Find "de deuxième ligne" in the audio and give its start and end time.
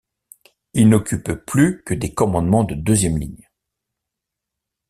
2.63-3.47